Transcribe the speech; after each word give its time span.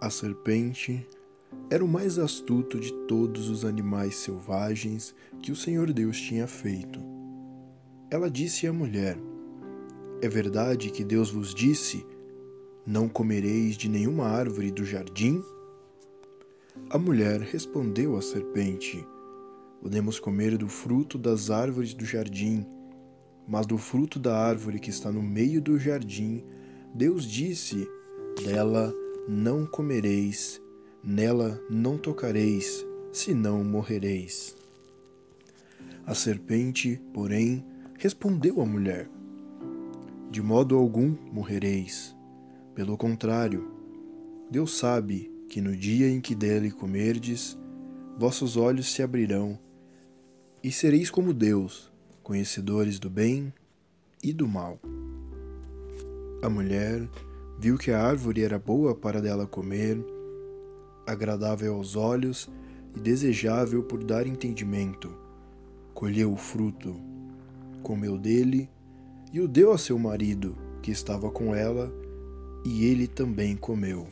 A 0.00 0.08
serpente 0.08 1.06
era 1.68 1.84
o 1.84 1.88
mais 1.88 2.18
astuto 2.18 2.80
de 2.80 2.90
todos 3.06 3.50
os 3.50 3.66
animais 3.66 4.16
selvagens 4.16 5.14
que 5.42 5.52
o 5.52 5.56
Senhor 5.56 5.92
Deus 5.92 6.18
tinha 6.18 6.46
feito. 6.46 6.98
Ela 8.10 8.30
disse 8.30 8.66
à 8.66 8.72
mulher: 8.72 9.18
É 10.22 10.28
verdade 10.28 10.90
que 10.90 11.04
Deus 11.04 11.30
vos 11.30 11.54
disse: 11.54 12.06
Não 12.86 13.10
comereis 13.10 13.76
de 13.76 13.90
nenhuma 13.90 14.24
árvore 14.24 14.70
do 14.70 14.86
jardim? 14.86 15.44
A 16.88 16.96
mulher 16.96 17.42
respondeu 17.42 18.16
à 18.16 18.22
serpente: 18.22 19.06
Podemos 19.82 20.18
comer 20.18 20.56
do 20.56 20.66
fruto 20.66 21.18
das 21.18 21.50
árvores 21.50 21.92
do 21.92 22.06
jardim, 22.06 22.66
mas 23.46 23.66
do 23.66 23.76
fruto 23.76 24.18
da 24.18 24.34
árvore 24.34 24.80
que 24.80 24.88
está 24.88 25.12
no 25.12 25.22
meio 25.22 25.60
do 25.60 25.78
jardim, 25.78 26.42
Deus 26.94 27.26
disse: 27.26 27.86
Dela 28.42 28.94
não 29.32 29.64
comereis, 29.64 30.60
nela 31.04 31.62
não 31.70 31.96
tocareis, 31.96 32.84
senão 33.12 33.62
morrereis. 33.62 34.56
A 36.04 36.16
serpente, 36.16 37.00
porém, 37.14 37.64
respondeu 37.96 38.60
à 38.60 38.66
mulher: 38.66 39.08
De 40.32 40.42
modo 40.42 40.76
algum 40.76 41.14
morrereis. 41.32 42.12
Pelo 42.74 42.96
contrário, 42.96 43.70
Deus 44.50 44.76
sabe 44.76 45.30
que 45.48 45.60
no 45.60 45.76
dia 45.76 46.10
em 46.10 46.20
que 46.20 46.34
dele 46.34 46.72
comerdes, 46.72 47.56
vossos 48.18 48.56
olhos 48.56 48.92
se 48.92 49.00
abrirão 49.00 49.56
e 50.60 50.72
sereis 50.72 51.08
como 51.08 51.32
Deus, 51.32 51.92
conhecedores 52.20 52.98
do 52.98 53.08
bem 53.08 53.52
e 54.24 54.32
do 54.32 54.48
mal. 54.48 54.80
A 56.42 56.50
mulher 56.50 57.08
Viu 57.60 57.76
que 57.76 57.90
a 57.90 58.02
árvore 58.02 58.42
era 58.42 58.58
boa 58.58 58.94
para 58.94 59.20
dela 59.20 59.46
comer, 59.46 60.02
agradável 61.06 61.74
aos 61.74 61.94
olhos 61.94 62.48
e 62.96 63.00
desejável 63.00 63.82
por 63.82 64.02
dar 64.02 64.26
entendimento. 64.26 65.14
Colheu 65.92 66.32
o 66.32 66.38
fruto, 66.38 66.98
comeu 67.82 68.16
dele 68.16 68.66
e 69.30 69.42
o 69.42 69.46
deu 69.46 69.72
a 69.72 69.76
seu 69.76 69.98
marido, 69.98 70.56
que 70.80 70.90
estava 70.90 71.30
com 71.30 71.54
ela, 71.54 71.92
e 72.64 72.86
ele 72.86 73.06
também 73.06 73.54
comeu. 73.58 74.06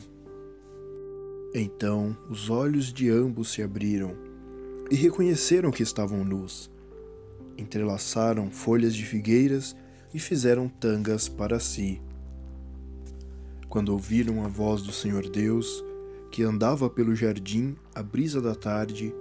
Então 1.51 2.15
os 2.29 2.51
olhos 2.51 2.93
de 2.93 3.09
ambos 3.09 3.51
se 3.51 3.63
abriram 3.63 4.15
e 4.91 4.95
reconheceram 4.95 5.71
que 5.71 5.81
estavam 5.81 6.23
nus. 6.23 6.69
Entrelaçaram 7.57 8.51
folhas 8.51 8.93
de 8.93 9.03
figueiras 9.03 9.75
e 10.13 10.19
fizeram 10.19 10.69
tangas 10.69 11.27
para 11.27 11.59
si. 11.59 11.99
Quando 13.69 13.89
ouviram 13.89 14.43
a 14.43 14.47
voz 14.47 14.81
do 14.81 14.91
Senhor 14.91 15.29
Deus, 15.29 15.85
que 16.31 16.41
andava 16.41 16.89
pelo 16.89 17.15
jardim 17.15 17.75
à 17.93 18.01
brisa 18.01 18.41
da 18.41 18.55
tarde, 18.55 19.13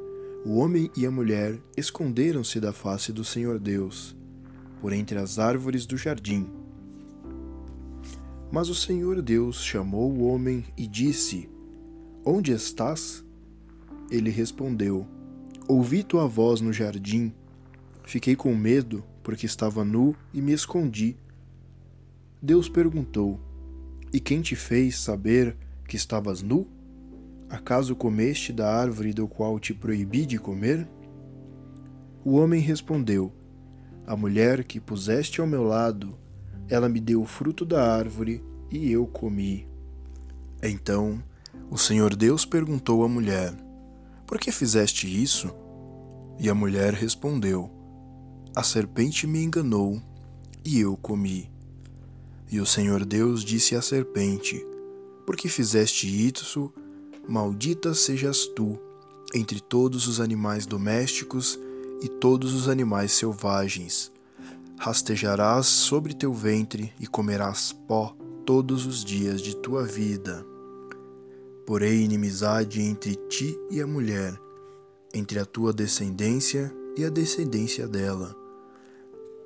o 0.42 0.56
homem 0.56 0.90
e 0.96 1.04
a 1.04 1.10
mulher 1.10 1.60
esconderam-se 1.76 2.58
da 2.58 2.72
face 2.72 3.12
do 3.12 3.22
Senhor 3.22 3.58
Deus, 3.58 4.16
por 4.80 4.94
entre 4.94 5.18
as 5.18 5.38
árvores 5.38 5.84
do 5.84 5.98
jardim. 5.98 6.48
Mas 8.50 8.70
o 8.70 8.74
Senhor 8.74 9.20
Deus 9.20 9.62
chamou 9.62 10.10
o 10.10 10.26
homem 10.26 10.64
e 10.78 10.86
disse: 10.86 11.50
Onde 12.24 12.52
estás? 12.52 13.22
Ele 14.10 14.30
respondeu: 14.30 15.06
Ouvi 15.68 16.02
tua 16.02 16.26
voz 16.26 16.62
no 16.62 16.72
jardim. 16.72 17.34
Fiquei 18.02 18.34
com 18.34 18.54
medo, 18.54 19.04
porque 19.22 19.44
estava 19.44 19.84
nu 19.84 20.16
e 20.32 20.40
me 20.40 20.54
escondi. 20.54 21.18
Deus 22.40 22.66
perguntou: 22.66 23.38
e 24.12 24.20
quem 24.20 24.40
te 24.40 24.56
fez 24.56 24.98
saber 24.98 25.56
que 25.86 25.96
estavas 25.96 26.42
nu? 26.42 26.66
Acaso 27.48 27.96
comeste 27.96 28.52
da 28.52 28.70
árvore 28.70 29.12
do 29.12 29.26
qual 29.26 29.58
te 29.58 29.72
proibi 29.72 30.26
de 30.26 30.38
comer? 30.38 30.88
O 32.24 32.32
homem 32.32 32.60
respondeu: 32.60 33.32
A 34.06 34.16
mulher 34.16 34.64
que 34.64 34.80
puseste 34.80 35.40
ao 35.40 35.46
meu 35.46 35.62
lado, 35.62 36.18
ela 36.68 36.88
me 36.88 37.00
deu 37.00 37.22
o 37.22 37.26
fruto 37.26 37.64
da 37.64 37.94
árvore 37.94 38.44
e 38.70 38.90
eu 38.90 39.06
comi. 39.06 39.66
Então 40.62 41.22
o 41.70 41.78
Senhor 41.78 42.14
Deus 42.14 42.44
perguntou 42.44 43.04
à 43.04 43.08
mulher: 43.08 43.54
Por 44.26 44.38
que 44.38 44.52
fizeste 44.52 45.06
isso? 45.06 45.54
E 46.38 46.48
a 46.48 46.54
mulher 46.54 46.92
respondeu: 46.92 47.70
A 48.54 48.62
serpente 48.62 49.26
me 49.26 49.42
enganou 49.42 50.00
e 50.64 50.80
eu 50.80 50.96
comi. 50.96 51.50
E 52.50 52.60
o 52.60 52.66
Senhor 52.66 53.04
Deus 53.04 53.44
disse 53.44 53.76
à 53.76 53.82
serpente: 53.82 54.64
Por 55.26 55.36
que 55.36 55.48
fizeste 55.48 56.06
isso? 56.06 56.72
Maldita 57.28 57.92
sejas 57.92 58.46
tu 58.46 58.78
entre 59.34 59.60
todos 59.60 60.08
os 60.08 60.20
animais 60.20 60.64
domésticos 60.64 61.58
e 62.02 62.08
todos 62.08 62.54
os 62.54 62.68
animais 62.68 63.12
selvagens. 63.12 64.10
Rastejarás 64.78 65.66
sobre 65.66 66.14
teu 66.14 66.32
ventre 66.32 66.92
e 66.98 67.06
comerás 67.06 67.72
pó 67.72 68.16
todos 68.46 68.86
os 68.86 69.04
dias 69.04 69.42
de 69.42 69.54
tua 69.56 69.84
vida. 69.84 70.46
Porém, 71.66 72.04
inimizade 72.04 72.80
entre 72.80 73.14
ti 73.28 73.58
e 73.70 73.82
a 73.82 73.86
mulher, 73.86 74.40
entre 75.12 75.38
a 75.38 75.44
tua 75.44 75.70
descendência 75.70 76.74
e 76.96 77.04
a 77.04 77.10
descendência 77.10 77.86
dela. 77.86 78.34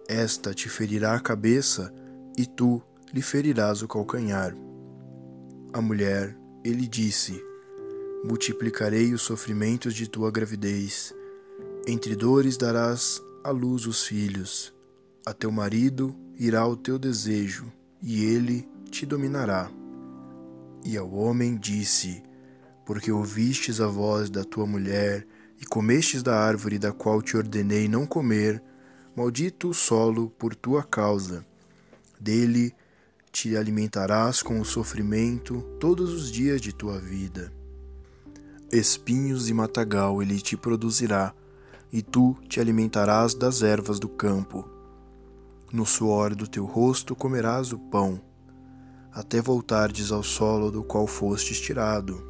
Esta 0.06 0.54
te 0.54 0.68
ferirá 0.68 1.14
a 1.14 1.20
cabeça, 1.20 1.92
e 2.38 2.46
tu 2.46 2.80
lhe 3.12 3.20
ferirás 3.20 3.82
o 3.82 3.88
calcanhar. 3.88 4.54
A 5.72 5.80
mulher, 5.80 6.36
ele 6.64 6.86
disse: 6.86 7.42
Multiplicarei 8.24 9.12
os 9.12 9.22
sofrimentos 9.22 9.94
de 9.94 10.08
tua 10.08 10.30
gravidez. 10.30 11.14
Entre 11.86 12.14
dores 12.14 12.56
darás 12.56 13.20
à 13.44 13.50
luz 13.50 13.86
os 13.86 14.04
filhos. 14.04 14.72
A 15.26 15.32
teu 15.32 15.52
marido 15.52 16.16
irá 16.38 16.66
o 16.66 16.76
teu 16.76 16.98
desejo, 16.98 17.72
e 18.00 18.24
ele 18.24 18.68
te 18.90 19.04
dominará. 19.04 19.70
E 20.84 20.96
ao 20.96 21.12
homem 21.12 21.56
disse: 21.56 22.22
Porque 22.86 23.12
ouvistes 23.12 23.80
a 23.80 23.86
voz 23.86 24.30
da 24.30 24.44
tua 24.44 24.66
mulher 24.66 25.26
e 25.60 25.66
comestes 25.66 26.22
da 26.22 26.36
árvore 26.36 26.78
da 26.78 26.92
qual 26.92 27.22
te 27.22 27.36
ordenei 27.36 27.88
não 27.88 28.06
comer, 28.06 28.62
maldito 29.14 29.68
o 29.68 29.74
solo 29.74 30.30
por 30.30 30.54
tua 30.54 30.82
causa. 30.82 31.46
Dele 32.20 32.74
te 33.32 33.56
alimentarás 33.56 34.42
com 34.42 34.60
o 34.60 34.64
sofrimento 34.64 35.62
todos 35.80 36.12
os 36.12 36.30
dias 36.30 36.60
de 36.60 36.70
tua 36.70 36.98
vida. 37.00 37.50
Espinhos 38.70 39.48
e 39.48 39.54
matagal 39.54 40.22
ele 40.22 40.38
te 40.38 40.54
produzirá, 40.54 41.34
e 41.90 42.02
tu 42.02 42.36
te 42.46 42.60
alimentarás 42.60 43.34
das 43.34 43.62
ervas 43.62 43.98
do 43.98 44.08
campo. 44.08 44.68
No 45.72 45.86
suor 45.86 46.34
do 46.34 46.46
teu 46.46 46.66
rosto 46.66 47.16
comerás 47.16 47.72
o 47.72 47.78
pão, 47.78 48.20
até 49.10 49.40
voltardes 49.40 50.12
ao 50.12 50.22
solo 50.22 50.70
do 50.70 50.84
qual 50.84 51.06
fostes 51.06 51.58
tirado. 51.58 52.22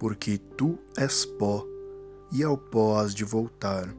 Porque 0.00 0.36
tu 0.36 0.76
és 0.96 1.24
pó, 1.24 1.64
e 2.32 2.42
ao 2.42 2.58
pó 2.58 2.98
has 2.98 3.14
de 3.14 3.24
voltar. 3.24 3.94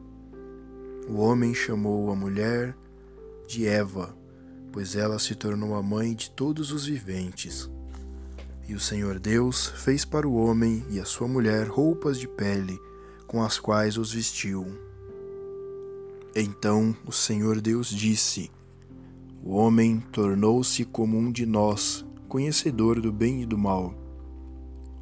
O 1.07 1.19
homem 1.19 1.53
chamou 1.53 2.11
a 2.11 2.15
mulher 2.15 2.75
de 3.47 3.65
Eva, 3.65 4.16
pois 4.77 4.95
ela 4.95 5.17
se 5.17 5.33
tornou 5.33 5.73
a 5.73 5.81
mãe 5.81 6.13
de 6.13 6.29
todos 6.29 6.71
os 6.71 6.85
viventes. 6.85 7.67
E 8.69 8.75
o 8.75 8.79
Senhor 8.79 9.17
Deus 9.17 9.65
fez 9.65 10.05
para 10.05 10.27
o 10.27 10.35
homem 10.35 10.85
e 10.91 10.99
a 10.99 11.03
sua 11.03 11.27
mulher 11.27 11.67
roupas 11.67 12.19
de 12.19 12.27
pele, 12.27 12.79
com 13.25 13.41
as 13.41 13.57
quais 13.57 13.97
os 13.97 14.13
vestiu. 14.13 14.67
Então 16.35 16.95
o 17.07 17.11
Senhor 17.11 17.59
Deus 17.59 17.89
disse: 17.89 18.51
O 19.43 19.55
homem 19.55 19.99
tornou-se 20.11 20.85
como 20.85 21.17
um 21.17 21.31
de 21.31 21.47
nós, 21.47 22.05
conhecedor 22.27 23.01
do 23.01 23.11
bem 23.11 23.41
e 23.41 23.45
do 23.47 23.57
mal. 23.57 23.95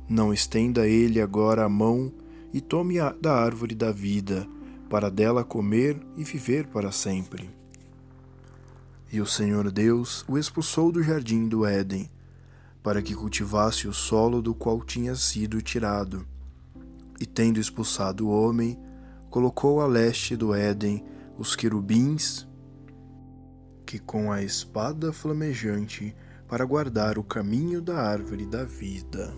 Não 0.07 0.33
estenda 0.33 0.87
ele 0.87 1.19
agora 1.19 1.65
a 1.65 1.69
mão 1.69 2.13
e 2.53 2.61
tome 2.61 2.97
a 2.97 3.11
da 3.11 3.33
árvore 3.33 3.75
da 3.75 3.91
vida, 3.91 4.47
para 4.89 5.11
dela 5.11 5.43
comer 5.43 5.99
e 6.15 6.23
viver 6.23 6.65
para 6.67 6.93
sempre. 6.93 7.64
E 9.11 9.21
o 9.21 9.25
Senhor 9.25 9.71
Deus 9.71 10.25
o 10.27 10.37
expulsou 10.37 10.91
do 10.91 11.01
jardim 11.01 11.47
do 11.47 11.65
Éden, 11.65 12.09
para 12.83 13.01
que 13.01 13.15
cultivasse 13.15 13.87
o 13.87 13.93
solo 13.93 14.41
do 14.41 14.53
qual 14.53 14.81
tinha 14.81 15.15
sido 15.15 15.61
tirado. 15.61 16.27
E 17.19 17.25
tendo 17.25 17.59
expulsado 17.59 18.27
o 18.27 18.31
homem, 18.31 18.77
colocou 19.29 19.81
a 19.81 19.87
leste 19.87 20.35
do 20.35 20.53
Éden 20.53 21.03
os 21.37 21.55
querubins, 21.55 22.47
que 23.85 23.99
com 23.99 24.31
a 24.31 24.41
espada 24.41 25.13
flamejante 25.13 26.15
para 26.47 26.65
guardar 26.65 27.17
o 27.17 27.23
caminho 27.23 27.81
da 27.81 27.97
árvore 27.97 28.45
da 28.45 28.63
vida. 28.63 29.33